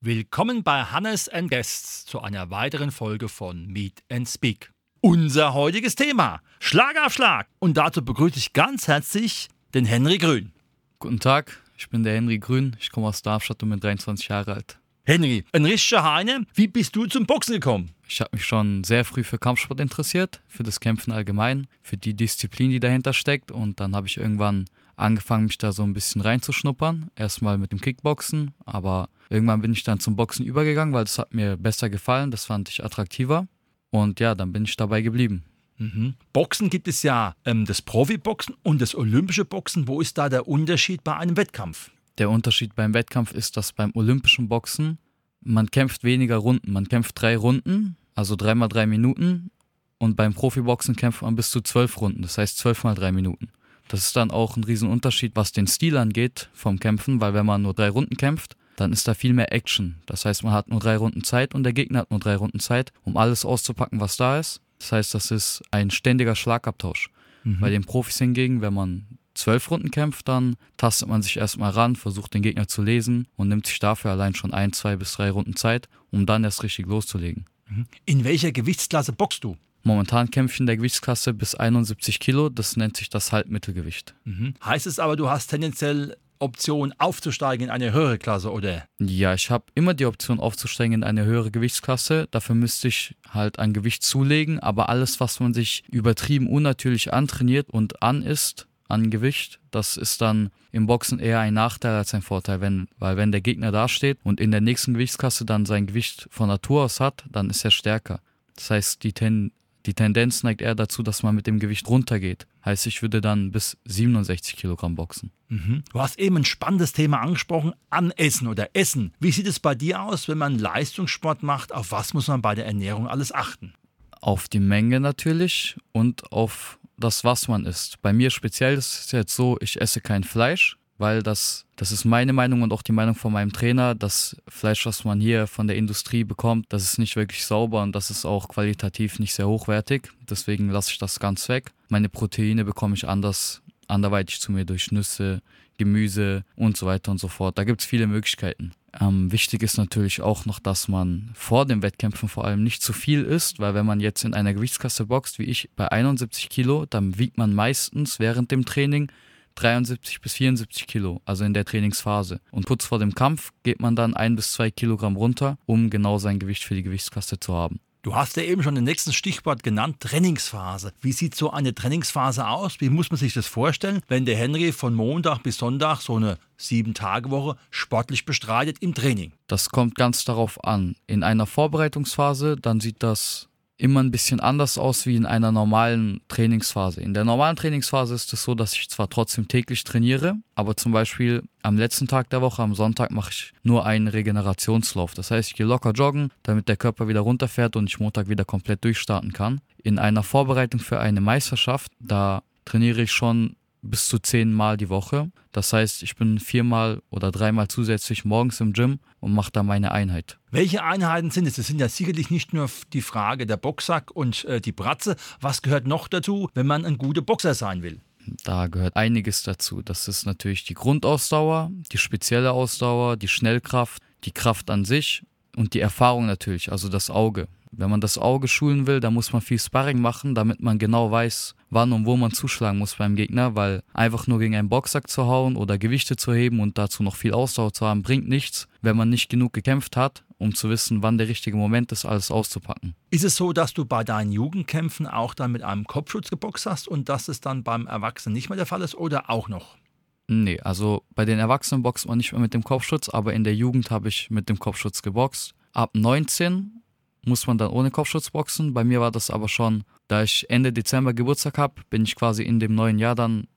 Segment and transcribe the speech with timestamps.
[0.00, 4.73] Willkommen bei Hannes Guests zu einer weiteren Folge von Meet and Speak.
[5.04, 7.46] Unser heutiges Thema: Schlag auf Schlag.
[7.58, 10.52] Und dazu begrüße ich ganz herzlich den Henry Grün.
[10.98, 12.74] Guten Tag, ich bin der Henry Grün.
[12.80, 14.78] Ich komme aus Darmstadt und bin 23 Jahre alt.
[15.04, 16.46] Henry, ein richtiger Heine.
[16.54, 17.90] Wie bist du zum Boxen gekommen?
[18.08, 22.14] Ich habe mich schon sehr früh für Kampfsport interessiert, für das Kämpfen allgemein, für die
[22.14, 23.50] Disziplin, die dahinter steckt.
[23.50, 24.64] Und dann habe ich irgendwann
[24.96, 27.10] angefangen, mich da so ein bisschen reinzuschnuppern.
[27.14, 31.34] Erstmal mit dem Kickboxen, aber irgendwann bin ich dann zum Boxen übergegangen, weil es hat
[31.34, 33.48] mir besser gefallen, das fand ich attraktiver.
[33.94, 35.44] Und ja, dann bin ich dabei geblieben.
[35.78, 36.14] Mhm.
[36.32, 39.86] Boxen gibt es ja ähm, das Profiboxen und das olympische Boxen.
[39.86, 41.92] Wo ist da der Unterschied bei einem Wettkampf?
[42.18, 44.98] Der Unterschied beim Wettkampf ist, dass beim olympischen Boxen
[45.42, 46.72] man kämpft weniger Runden.
[46.72, 49.52] Man kämpft drei Runden, also dreimal drei Minuten.
[49.98, 53.50] Und beim Profiboxen kämpft man bis zu zwölf Runden, das heißt zwölfmal drei Minuten.
[53.86, 57.62] Das ist dann auch ein Riesenunterschied, was den Stil angeht vom Kämpfen, weil wenn man
[57.62, 59.96] nur drei Runden kämpft, dann ist da viel mehr Action.
[60.06, 62.60] Das heißt, man hat nur drei Runden Zeit und der Gegner hat nur drei Runden
[62.60, 64.60] Zeit, um alles auszupacken, was da ist.
[64.78, 67.10] Das heißt, das ist ein ständiger Schlagabtausch.
[67.44, 67.60] Mhm.
[67.60, 71.96] Bei den Profis hingegen, wenn man zwölf Runden kämpft, dann tastet man sich erstmal ran,
[71.96, 75.30] versucht den Gegner zu lesen und nimmt sich dafür allein schon ein, zwei bis drei
[75.30, 77.46] Runden Zeit, um dann erst richtig loszulegen.
[77.68, 77.86] Mhm.
[78.06, 79.56] In welcher Gewichtsklasse boxst du?
[79.82, 84.14] Momentan kämpfe ich in der Gewichtsklasse bis 71 Kilo, das nennt sich das Halbmittelgewicht.
[84.24, 84.54] Mhm.
[84.64, 88.84] Heißt es aber, du hast tendenziell Option aufzusteigen in eine höhere Klasse, oder?
[89.00, 92.28] Ja, ich habe immer die Option aufzusteigen in eine höhere Gewichtsklasse.
[92.30, 97.70] Dafür müsste ich halt ein Gewicht zulegen, aber alles, was man sich übertrieben unnatürlich antrainiert
[97.70, 102.22] und an ist, an Gewicht, das ist dann im Boxen eher ein Nachteil als ein
[102.22, 106.28] Vorteil, wenn, weil wenn der Gegner dasteht und in der nächsten Gewichtsklasse dann sein Gewicht
[106.30, 108.20] von Natur aus hat, dann ist er stärker.
[108.56, 109.52] Das heißt, die, Ten
[109.86, 112.46] die Tendenz neigt eher dazu, dass man mit dem Gewicht runtergeht.
[112.64, 115.30] Heißt, ich würde dann bis 67 Kilogramm boxen.
[115.48, 115.82] Mhm.
[115.92, 119.12] Du hast eben ein spannendes Thema angesprochen, Anessen oder Essen.
[119.20, 121.72] Wie sieht es bei dir aus, wenn man Leistungssport macht?
[121.72, 123.74] Auf was muss man bei der Ernährung alles achten?
[124.20, 128.00] Auf die Menge natürlich und auf das, was man isst.
[128.00, 132.04] Bei mir speziell ist es jetzt so, ich esse kein Fleisch, weil das, das ist
[132.04, 135.66] meine Meinung und auch die Meinung von meinem Trainer, das Fleisch, was man hier von
[135.66, 139.48] der Industrie bekommt, das ist nicht wirklich sauber und das ist auch qualitativ nicht sehr
[139.48, 140.08] hochwertig.
[140.28, 141.72] Deswegen lasse ich das ganz weg.
[141.88, 145.42] Meine Proteine bekomme ich anders, anderweitig zu mir durch Nüsse,
[145.78, 147.58] Gemüse und so weiter und so fort.
[147.58, 148.72] Da gibt es viele Möglichkeiten.
[149.00, 152.92] Ähm, wichtig ist natürlich auch noch, dass man vor den Wettkämpfen vor allem nicht zu
[152.92, 156.86] viel isst, weil wenn man jetzt in einer Gewichtskasse boxt, wie ich bei 71 Kilo,
[156.86, 159.10] dann wiegt man meistens während dem Training
[159.54, 162.40] 73 bis 74 Kilo, also in der Trainingsphase.
[162.50, 166.18] Und kurz vor dem Kampf geht man dann ein bis zwei Kilogramm runter, um genau
[166.18, 167.80] sein Gewicht für die Gewichtskasse zu haben.
[168.04, 170.92] Du hast ja eben schon den nächsten Stichwort genannt, Trainingsphase.
[171.00, 172.78] Wie sieht so eine Trainingsphase aus?
[172.80, 176.36] Wie muss man sich das vorstellen, wenn der Henry von Montag bis Sonntag so eine
[176.58, 179.32] Sieben-Tage-Woche sportlich bestreitet im Training?
[179.46, 180.96] Das kommt ganz darauf an.
[181.06, 183.48] In einer Vorbereitungsphase, dann sieht das
[183.84, 187.02] immer ein bisschen anders aus wie in einer normalen Trainingsphase.
[187.02, 190.92] In der normalen Trainingsphase ist es so, dass ich zwar trotzdem täglich trainiere, aber zum
[190.92, 195.12] Beispiel am letzten Tag der Woche, am Sonntag, mache ich nur einen Regenerationslauf.
[195.12, 198.46] Das heißt, ich gehe locker joggen, damit der Körper wieder runterfährt und ich Montag wieder
[198.46, 199.60] komplett durchstarten kann.
[199.82, 205.30] In einer Vorbereitung für eine Meisterschaft, da trainiere ich schon bis zu zehnmal die Woche.
[205.52, 209.92] Das heißt, ich bin viermal oder dreimal zusätzlich morgens im Gym und mache da meine
[209.92, 210.38] Einheit.
[210.50, 211.56] Welche Einheiten sind es?
[211.56, 215.16] Das sind ja sicherlich nicht nur die Frage der Boxsack und äh, die Bratze.
[215.40, 218.00] Was gehört noch dazu, wenn man ein guter Boxer sein will?
[218.44, 219.82] Da gehört einiges dazu.
[219.82, 225.22] Das ist natürlich die Grundausdauer, die spezielle Ausdauer, die Schnellkraft, die Kraft an sich
[225.56, 227.48] und die Erfahrung natürlich, also das Auge.
[227.76, 231.10] Wenn man das Auge schulen will, dann muss man viel Sparring machen, damit man genau
[231.10, 235.10] weiß, wann und wo man zuschlagen muss beim Gegner, weil einfach nur gegen einen Boxsack
[235.10, 238.68] zu hauen oder Gewichte zu heben und dazu noch viel Ausdauer zu haben, bringt nichts,
[238.80, 242.30] wenn man nicht genug gekämpft hat, um zu wissen, wann der richtige Moment ist, alles
[242.30, 242.94] auszupacken.
[243.10, 246.86] Ist es so, dass du bei deinen Jugendkämpfen auch dann mit einem Kopfschutz geboxt hast
[246.86, 249.76] und dass es dann beim Erwachsenen nicht mehr der Fall ist oder auch noch?
[250.26, 253.54] Nee, also bei den Erwachsenen boxt man nicht mehr mit dem Kopfschutz, aber in der
[253.54, 255.54] Jugend habe ich mit dem Kopfschutz geboxt.
[255.72, 256.82] Ab 19
[257.26, 258.72] muss man dann ohne Kopfschutz boxen.
[258.72, 262.42] Bei mir war das aber schon, da ich Ende Dezember Geburtstag habe, bin ich quasi
[262.42, 263.48] in dem neuen Jahr dann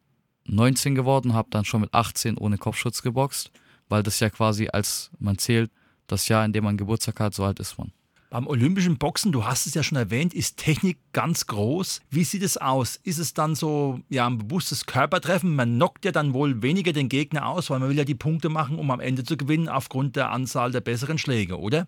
[0.45, 3.51] 19 geworden, habe dann schon mit 18 ohne Kopfschutz geboxt,
[3.89, 5.71] weil das ja quasi als man zählt,
[6.07, 7.91] das Jahr, in dem man Geburtstag hat, so alt ist man.
[8.29, 12.01] Beim olympischen Boxen, du hast es ja schon erwähnt, ist Technik ganz groß.
[12.09, 12.99] Wie sieht es aus?
[13.03, 15.55] Ist es dann so ja, ein bewusstes Körpertreffen?
[15.55, 18.49] Man knockt ja dann wohl weniger den Gegner aus, weil man will ja die Punkte
[18.49, 21.87] machen, um am Ende zu gewinnen, aufgrund der Anzahl der besseren Schläge, oder?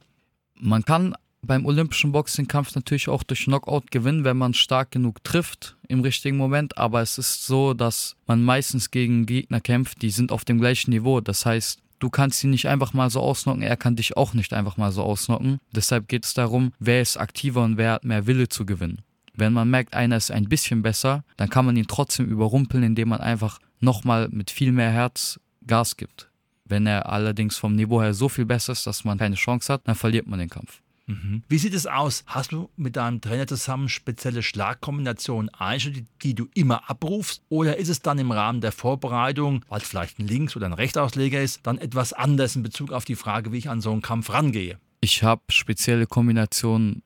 [0.58, 5.78] Man kann beim olympischen Boxingkampf natürlich auch durch Knockout gewinnen, wenn man stark genug trifft
[5.90, 6.78] im richtigen Moment.
[6.78, 10.92] Aber es ist so, dass man meistens gegen Gegner kämpft, die sind auf dem gleichen
[10.92, 11.20] Niveau.
[11.20, 14.54] Das heißt, du kannst ihn nicht einfach mal so ausnocken, er kann dich auch nicht
[14.54, 15.60] einfach mal so ausnocken.
[15.72, 19.01] Deshalb geht es darum, wer ist aktiver und wer hat mehr Wille zu gewinnen.
[19.36, 23.10] Wenn man merkt, einer ist ein bisschen besser, dann kann man ihn trotzdem überrumpeln, indem
[23.10, 26.30] man einfach nochmal mit viel mehr Herz Gas gibt.
[26.66, 29.88] Wenn er allerdings vom Niveau her so viel besser ist, dass man keine Chance hat,
[29.88, 30.81] dann verliert man den Kampf.
[31.10, 31.42] Mhm.
[31.50, 32.24] Wie sieht es aus?
[32.28, 37.42] Hast du mit deinem Trainer zusammen spezielle Schlagkombinationen eingestellt, die du immer abrufst?
[37.50, 40.74] Oder ist es dann im Rahmen der Vorbereitung, weil es vielleicht ein Links- oder ein
[40.74, 44.04] Rechtsausleger ist, dann etwas anders in Bezug auf die Frage, wie ich an so einen
[44.04, 44.78] Kampf rangehe?
[45.02, 47.02] Ich habe spezielle Kombinationen,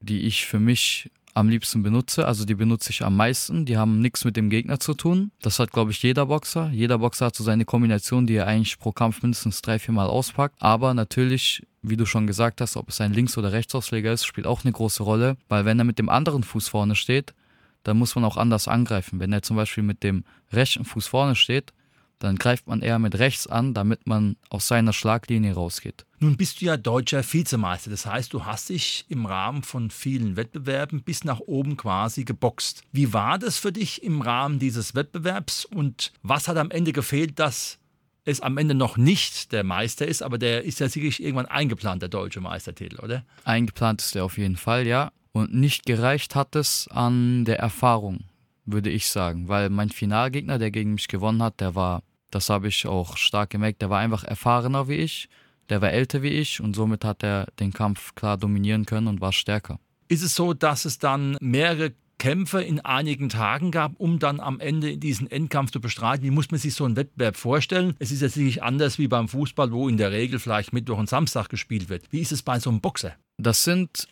[0.00, 2.26] die ich für mich am liebsten benutze.
[2.26, 3.66] Also die benutze ich am meisten.
[3.66, 5.32] Die haben nichts mit dem Gegner zu tun.
[5.42, 6.70] Das hat, glaube ich, jeder Boxer.
[6.72, 10.06] Jeder Boxer hat so seine Kombination, die er eigentlich pro Kampf mindestens drei, vier Mal
[10.06, 10.54] auspackt.
[10.60, 14.46] Aber natürlich, wie du schon gesagt hast, ob es ein Links- oder Rechtsausleger ist, spielt
[14.46, 15.36] auch eine große Rolle.
[15.48, 17.34] Weil wenn er mit dem anderen Fuß vorne steht,
[17.82, 19.20] dann muss man auch anders angreifen.
[19.20, 21.72] Wenn er zum Beispiel mit dem rechten Fuß vorne steht,
[22.18, 26.06] dann greift man eher mit rechts an, damit man aus seiner Schlaglinie rausgeht.
[26.20, 30.36] Nun bist du ja deutscher Vizemeister, das heißt, du hast dich im Rahmen von vielen
[30.36, 32.82] Wettbewerben bis nach oben quasi geboxt.
[32.92, 37.38] Wie war das für dich im Rahmen dieses Wettbewerbs und was hat am Ende gefehlt,
[37.38, 37.78] dass
[38.24, 42.00] es am Ende noch nicht der Meister ist, aber der ist ja sicherlich irgendwann eingeplant,
[42.00, 43.24] der deutsche Meistertitel, oder?
[43.44, 45.12] Eingeplant ist er auf jeden Fall, ja.
[45.32, 48.24] Und nicht gereicht hat es an der Erfahrung
[48.64, 52.68] würde ich sagen, weil mein Finalgegner, der gegen mich gewonnen hat, der war, das habe
[52.68, 55.28] ich auch stark gemerkt, der war einfach erfahrener wie ich,
[55.68, 59.20] der war älter wie ich und somit hat er den Kampf klar dominieren können und
[59.20, 59.78] war stärker.
[60.08, 64.60] Ist es so, dass es dann mehrere Kämpfe in einigen Tagen gab, um dann am
[64.60, 66.24] Ende diesen Endkampf zu bestreiten.
[66.24, 67.94] Wie muss man sich so einen Wettbewerb vorstellen?
[67.98, 71.08] Es ist jetzt nicht anders wie beim Fußball, wo in der Regel vielleicht Mittwoch und
[71.08, 72.04] Samstag gespielt wird.
[72.10, 73.14] Wie ist es bei so einem Boxer?
[73.36, 74.08] Das sind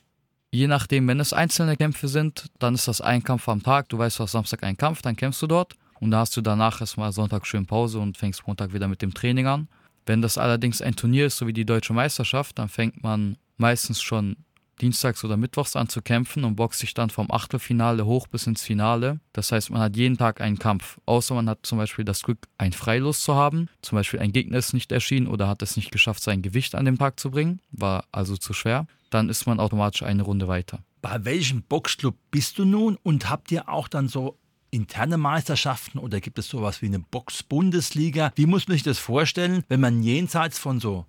[0.55, 3.89] Je nachdem, wenn es einzelne Kämpfe sind, dann ist das ein Kampf am Tag.
[3.89, 5.77] Du weißt, du hast Samstag einen Kampf, dann kämpfst du dort.
[5.99, 9.15] Und da hast du danach erstmal Sonntag schön Pause und fängst Montag wieder mit dem
[9.15, 9.69] Training an.
[10.05, 14.03] Wenn das allerdings ein Turnier ist, so wie die deutsche Meisterschaft, dann fängt man meistens
[14.03, 14.37] schon
[14.83, 18.63] dienstags oder mittwochs an zu kämpfen und boxt sich dann vom Achtelfinale hoch bis ins
[18.63, 19.21] Finale.
[19.33, 20.99] Das heißt, man hat jeden Tag einen Kampf.
[21.07, 23.69] Außer man hat zum Beispiel das Glück, ein Freilos zu haben.
[23.81, 26.85] Zum Beispiel ein Gegner ist nicht erschienen oder hat es nicht geschafft, sein Gewicht an
[26.85, 27.61] den Tag zu bringen.
[27.71, 28.87] War also zu schwer.
[29.11, 30.81] Dann ist man automatisch eine Runde weiter.
[31.01, 34.39] Bei welchem Boxclub bist du nun und habt ihr auch dann so
[34.73, 38.33] interne Meisterschaften oder gibt es sowas wie eine Box-Bundesliga?
[38.35, 41.07] Wie muss man sich das vorstellen, wenn man jenseits von so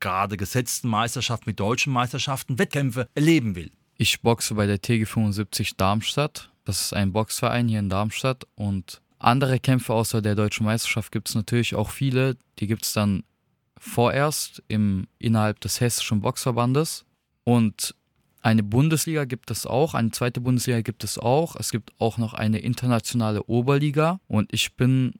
[0.00, 3.70] gerade gesetzten Meisterschaften mit deutschen Meisterschaften Wettkämpfe erleben will?
[3.96, 6.50] Ich boxe bei der TG75 Darmstadt.
[6.64, 11.28] Das ist ein Boxverein hier in Darmstadt und andere Kämpfe außer der deutschen Meisterschaft gibt
[11.28, 12.36] es natürlich auch viele.
[12.58, 13.22] Die gibt es dann
[13.76, 17.04] vorerst im, innerhalb des hessischen Boxverbandes.
[17.44, 17.94] Und
[18.40, 21.56] eine Bundesliga gibt es auch, eine zweite Bundesliga gibt es auch.
[21.56, 25.14] Es gibt auch noch eine internationale Oberliga und ich bin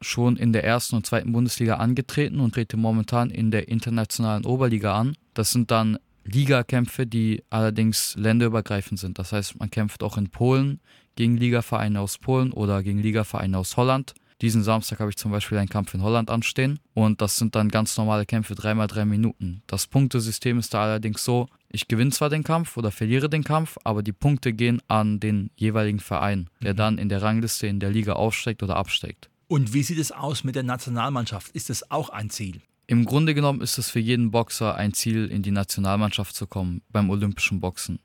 [0.00, 4.98] schon in der ersten und zweiten Bundesliga angetreten und trete momentan in der internationalen Oberliga
[4.98, 5.16] an.
[5.34, 9.18] Das sind dann Ligakämpfe, die allerdings länderübergreifend sind.
[9.18, 10.80] Das heißt, man kämpft auch in Polen
[11.14, 14.14] gegen Ligavereine aus Polen oder gegen Ligavereine aus Holland.
[14.42, 17.70] Diesen Samstag habe ich zum Beispiel einen Kampf in Holland anstehen und das sind dann
[17.70, 19.62] ganz normale Kämpfe, dreimal drei Minuten.
[19.66, 23.78] Das Punktesystem ist da allerdings so, ich gewinne zwar den Kampf oder verliere den Kampf,
[23.84, 26.76] aber die Punkte gehen an den jeweiligen Verein, der mhm.
[26.76, 29.30] dann in der Rangliste in der Liga aufsteigt oder absteigt.
[29.48, 31.54] Und wie sieht es aus mit der Nationalmannschaft?
[31.54, 32.60] Ist das auch ein Ziel?
[32.88, 36.82] Im Grunde genommen ist es für jeden Boxer ein Ziel, in die Nationalmannschaft zu kommen
[36.90, 37.98] beim olympischen Boxen.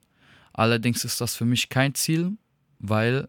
[0.54, 2.38] Allerdings ist das für mich kein Ziel,
[2.80, 3.28] weil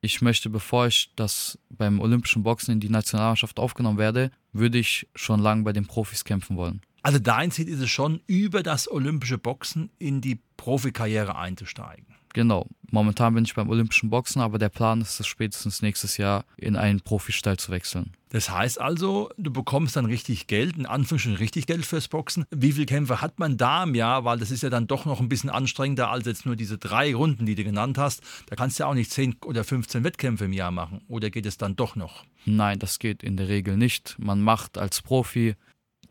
[0.00, 5.08] ich möchte, bevor ich das beim olympischen Boxen in die Nationalmannschaft aufgenommen werde, würde ich
[5.14, 6.82] schon lange bei den Profis kämpfen wollen.
[7.02, 12.06] Also dein Ziel ist es schon, über das olympische Boxen in die Profikarriere einzusteigen.
[12.34, 12.66] Genau.
[12.90, 16.76] Momentan bin ich beim olympischen Boxen, aber der Plan ist es spätestens nächstes Jahr in
[16.76, 18.12] einen Profistall zu wechseln.
[18.30, 22.44] Das heißt also, du bekommst dann richtig Geld, in Anführungsstrichen richtig Geld fürs Boxen.
[22.50, 24.24] Wie viele Kämpfe hat man da im Jahr?
[24.24, 27.14] Weil das ist ja dann doch noch ein bisschen anstrengender als jetzt nur diese drei
[27.14, 28.22] Runden, die du genannt hast.
[28.46, 31.02] Da kannst du ja auch nicht 10 oder 15 Wettkämpfe im Jahr machen.
[31.06, 32.24] Oder geht es dann doch noch?
[32.44, 34.16] Nein, das geht in der Regel nicht.
[34.18, 35.54] Man macht als Profi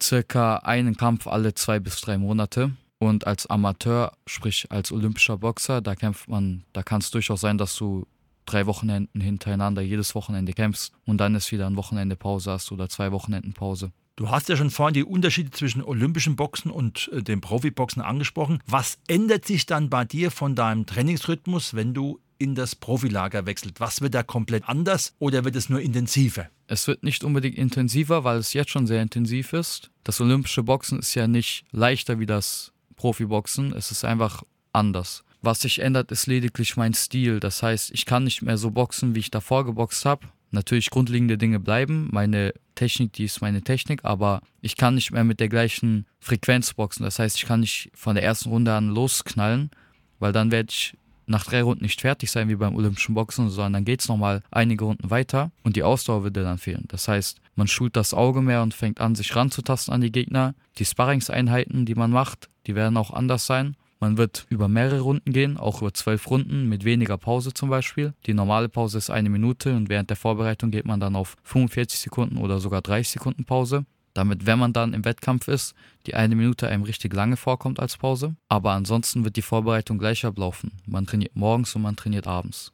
[0.01, 2.71] circa einen Kampf alle zwei bis drei Monate.
[3.03, 7.57] Und als Amateur, sprich als olympischer Boxer, da kämpft man, da kann es durchaus sein,
[7.57, 8.07] dass du
[8.45, 12.87] drei Wochenenden hintereinander jedes Wochenende kämpfst und dann ist wieder ein Wochenende Pause hast oder
[12.87, 13.91] zwei Wochenenden Pause.
[14.15, 18.59] Du hast ja schon vorhin die Unterschiede zwischen olympischen Boxen und äh, dem Profiboxen angesprochen.
[18.67, 23.81] Was ändert sich dann bei dir von deinem Trainingsrhythmus, wenn du in das Profilager wechselt?
[23.81, 26.47] Was wird da komplett anders oder wird es nur intensiver?
[26.67, 29.91] Es wird nicht unbedingt intensiver, weil es jetzt schon sehr intensiv ist.
[30.05, 33.73] Das olympische Boxen ist ja nicht leichter wie das Profiboxen.
[33.73, 35.23] Es ist einfach anders.
[35.41, 37.39] Was sich ändert, ist lediglich mein Stil.
[37.39, 40.27] Das heißt, ich kann nicht mehr so boxen, wie ich davor geboxt habe.
[40.51, 42.09] Natürlich grundlegende Dinge bleiben.
[42.11, 46.73] Meine Technik, die ist meine Technik, aber ich kann nicht mehr mit der gleichen Frequenz
[46.73, 47.03] boxen.
[47.03, 49.71] Das heißt, ich kann nicht von der ersten Runde an losknallen,
[50.19, 50.95] weil dann werde ich
[51.25, 54.43] nach drei Runden nicht fertig sein wie beim olympischen Boxen, sondern dann geht es nochmal
[54.51, 56.85] einige Runden weiter und die Ausdauer würde dann fehlen.
[56.87, 60.55] Das heißt, man schult das Auge mehr und fängt an, sich ranzutasten an die Gegner.
[60.77, 63.75] Die Sparringseinheiten, die man macht, die werden auch anders sein.
[63.99, 68.13] Man wird über mehrere Runden gehen, auch über zwölf Runden mit weniger Pause zum Beispiel.
[68.25, 71.99] Die normale Pause ist eine Minute und während der Vorbereitung geht man dann auf 45
[71.99, 73.85] Sekunden oder sogar 30 Sekunden Pause.
[74.13, 75.73] Damit, wenn man dann im Wettkampf ist,
[76.05, 78.35] die eine Minute einem richtig lange vorkommt als Pause.
[78.49, 80.71] Aber ansonsten wird die Vorbereitung gleich ablaufen.
[80.85, 82.73] Man trainiert morgens und man trainiert abends.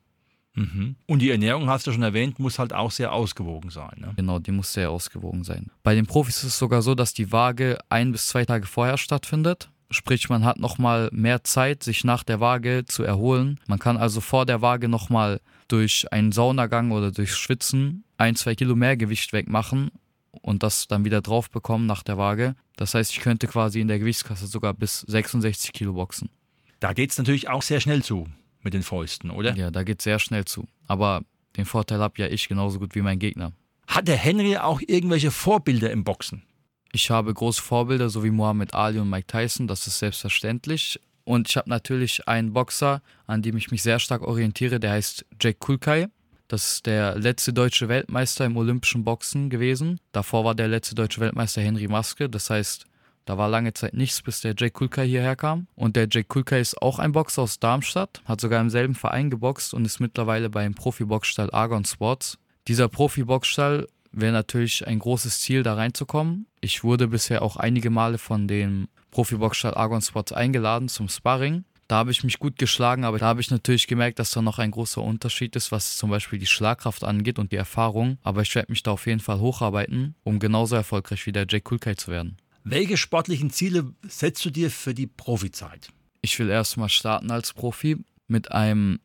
[0.56, 0.96] Mhm.
[1.06, 3.96] Und die Ernährung, hast du schon erwähnt, muss halt auch sehr ausgewogen sein.
[3.98, 4.13] Ne?
[4.15, 5.72] Genau, die muss sehr ausgewogen sein.
[5.84, 8.98] Bei den Profis ist es sogar so, dass die Waage ein bis zwei Tage vorher
[8.98, 9.70] stattfindet.
[9.91, 13.60] Sprich, man hat nochmal mehr Zeit, sich nach der Waage zu erholen.
[13.68, 18.53] Man kann also vor der Waage nochmal durch einen Saunagang oder durch Schwitzen ein, zwei
[18.53, 19.91] Kilo mehr Gewicht wegmachen
[20.41, 22.56] und das dann wieder drauf bekommen nach der Waage.
[22.75, 26.29] Das heißt, ich könnte quasi in der Gewichtskasse sogar bis 66 Kilo boxen.
[26.79, 28.27] Da geht es natürlich auch sehr schnell zu
[28.62, 29.56] mit den Fäusten, oder?
[29.56, 30.68] Ja, da geht es sehr schnell zu.
[30.88, 31.22] Aber
[31.58, 33.54] den Vorteil habe ja ich genauso gut wie mein Gegner.
[33.88, 36.44] Hat der Henry auch irgendwelche Vorbilder im Boxen?
[36.92, 41.00] Ich habe große Vorbilder, so wie Muhammad Ali und Mike Tyson, das ist selbstverständlich.
[41.24, 45.25] Und ich habe natürlich einen Boxer, an dem ich mich sehr stark orientiere, der heißt
[45.39, 46.08] Jake Kulkai.
[46.48, 50.00] Das ist der letzte deutsche Weltmeister im olympischen Boxen gewesen.
[50.12, 52.28] Davor war der letzte deutsche Weltmeister Henry Maske.
[52.28, 52.86] Das heißt,
[53.29, 55.67] da war lange Zeit nichts, bis der Jake Kulkai hierher kam.
[55.75, 59.29] Und der Jake Kulkai ist auch ein Boxer aus Darmstadt, hat sogar im selben Verein
[59.29, 62.39] geboxt und ist mittlerweile beim Profiboxstall Argon Sports.
[62.67, 66.48] Dieser Profiboxstall wäre natürlich ein großes Ziel, da reinzukommen.
[66.59, 71.65] Ich wurde bisher auch einige Male von dem Profiboxstall Argon Sports eingeladen zum Sparring.
[71.88, 74.57] Da habe ich mich gut geschlagen, aber da habe ich natürlich gemerkt, dass da noch
[74.57, 78.17] ein großer Unterschied ist, was zum Beispiel die Schlagkraft angeht und die Erfahrung.
[78.24, 81.62] Aber ich werde mich da auf jeden Fall hocharbeiten, um genauso erfolgreich wie der Jake
[81.62, 82.36] Kulkai zu werden.
[82.70, 85.90] Welche sportlichen Ziele setzt du dir für die Profizeit?
[86.22, 87.98] Ich will erstmal starten als Profi
[88.28, 89.00] mit einem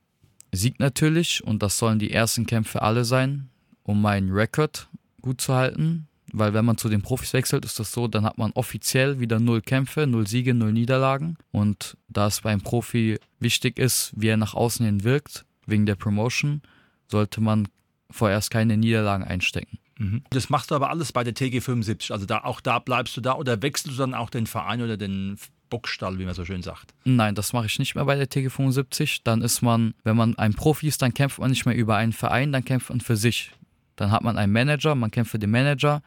[0.52, 3.48] Sieg natürlich und das sollen die ersten Kämpfe alle sein
[3.84, 4.88] um meinen Rekord
[5.20, 6.08] gut zu halten.
[6.32, 9.38] Weil wenn man zu den Profis wechselt, ist das so, dann hat man offiziell wieder
[9.38, 11.36] null Kämpfe, null Siege, null Niederlagen.
[11.52, 15.94] Und da es beim Profi wichtig ist, wie er nach außen hin wirkt, wegen der
[15.94, 16.62] Promotion,
[17.06, 17.68] sollte man
[18.10, 19.78] vorerst keine Niederlagen einstecken.
[19.98, 20.22] Mhm.
[20.30, 22.12] Das machst du aber alles bei der TG 75.
[22.12, 24.96] Also da, auch da bleibst du da oder wechselst du dann auch den Verein oder
[24.96, 25.38] den
[25.70, 26.94] Bockstall, wie man so schön sagt?
[27.04, 29.22] Nein, das mache ich nicht mehr bei der TG 75.
[29.24, 32.12] Dann ist man, wenn man ein Profi ist, dann kämpft man nicht mehr über einen
[32.12, 33.52] Verein, dann kämpft man für sich.
[33.96, 36.02] Dann hat man einen Manager, man kämpft für den Manager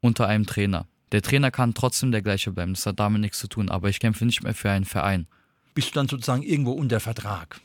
[0.00, 0.86] unter einem Trainer.
[1.12, 4.00] Der Trainer kann trotzdem der gleiche bleiben, das hat damit nichts zu tun, aber ich
[4.00, 5.26] kämpfe nicht mehr für einen Verein.
[5.74, 7.60] Bist du dann sozusagen irgendwo unter Vertrag?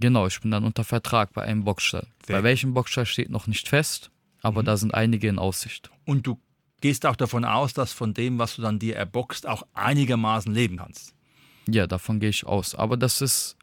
[0.00, 2.06] Genau, ich bin dann unter Vertrag bei einem Boxstall.
[2.26, 4.10] Sehr bei welchem Boxstall steht noch nicht fest,
[4.44, 4.66] aber mhm.
[4.66, 5.90] da sind einige in Aussicht.
[6.04, 6.38] Und du
[6.80, 10.76] gehst auch davon aus, dass von dem, was du dann dir erboxt, auch einigermaßen leben
[10.76, 11.14] kannst?
[11.68, 12.74] Ja, davon gehe ich aus.
[12.74, 13.56] Aber das ist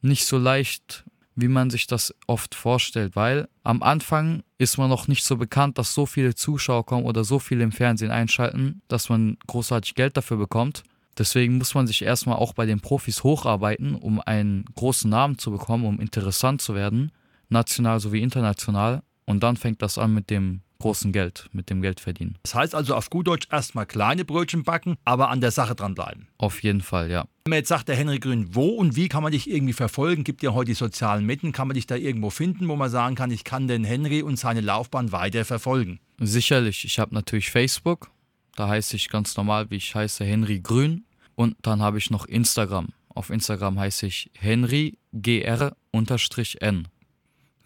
[0.00, 1.04] nicht so leicht
[1.40, 5.78] wie man sich das oft vorstellt, weil am Anfang ist man noch nicht so bekannt,
[5.78, 10.16] dass so viele Zuschauer kommen oder so viele im Fernsehen einschalten, dass man großartig Geld
[10.16, 10.82] dafür bekommt.
[11.16, 15.52] Deswegen muss man sich erstmal auch bei den Profis hocharbeiten, um einen großen Namen zu
[15.52, 17.12] bekommen, um interessant zu werden,
[17.48, 19.02] national sowie international.
[19.28, 22.38] Und dann fängt das an mit dem großen Geld, mit dem Geld verdienen.
[22.44, 26.28] Das heißt also auf gut Deutsch erstmal kleine Brötchen backen, aber an der Sache dranbleiben.
[26.38, 27.26] Auf jeden Fall, ja.
[27.44, 30.24] Wenn man jetzt sagt, der Henry Grün, wo und wie kann man dich irgendwie verfolgen?
[30.24, 33.16] Gibt ja heute die sozialen Medien, kann man dich da irgendwo finden, wo man sagen
[33.16, 36.00] kann, ich kann den Henry und seine Laufbahn weiter verfolgen?
[36.18, 38.10] Sicherlich, ich habe natürlich Facebook,
[38.56, 41.04] da heiße ich ganz normal, wie ich heiße, Henry Grün.
[41.34, 42.88] Und dann habe ich noch Instagram.
[43.10, 46.88] Auf Instagram heiße ich Henry GR-N.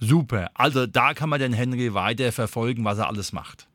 [0.02, 0.50] Super.
[0.54, 3.68] Also da kann man den Henry weiter verfolgen, was er alles macht.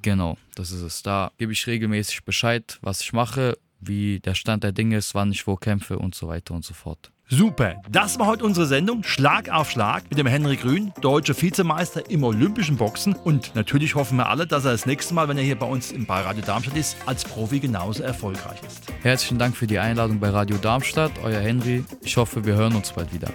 [0.00, 1.02] Genau, das ist es.
[1.02, 5.30] Da gebe ich regelmäßig Bescheid, was ich mache, wie der Stand der Dinge ist, wann
[5.30, 7.10] ich wo kämpfe und so weiter und so fort.
[7.28, 12.10] Super, das war heute unsere Sendung Schlag auf Schlag mit dem Henry Grün, deutscher Vizemeister
[12.10, 13.14] im olympischen Boxen.
[13.14, 15.92] Und natürlich hoffen wir alle, dass er das nächste Mal, wenn er hier bei uns
[15.92, 18.84] im bei Radio Darmstadt ist, als Profi genauso erfolgreich ist.
[19.02, 21.84] Herzlichen Dank für die Einladung bei Radio Darmstadt, euer Henry.
[22.02, 23.28] Ich hoffe, wir hören uns bald wieder.